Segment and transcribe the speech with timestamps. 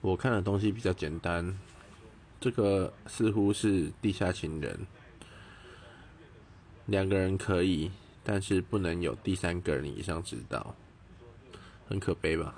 [0.00, 1.58] 我看的东西比较简单
[2.40, 4.86] 这个似乎是地下情人
[6.86, 7.90] 两个人可以
[8.22, 10.74] 但是不能有第三个人以上知道
[11.88, 12.54] 很可悲吧？